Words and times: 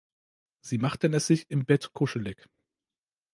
Sie 0.61 0.79
machten 0.79 1.13
es 1.13 1.27
sich 1.27 1.51
im 1.51 1.63
Bett 1.63 1.93
kuschelig. 1.93 2.49